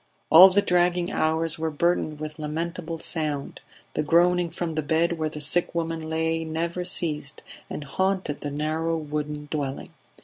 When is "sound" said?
2.97-3.61